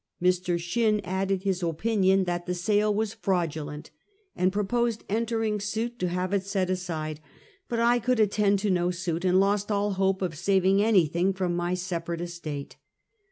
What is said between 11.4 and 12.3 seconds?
my separate